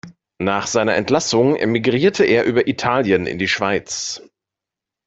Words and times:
Nach 0.39 0.65
seiner 0.65 0.95
Entlassung 0.95 1.55
emigrierte 1.55 2.23
er 2.25 2.45
über 2.45 2.67
Italien 2.67 3.27
in 3.27 3.37
die 3.37 3.47
Schweiz. 3.47 4.19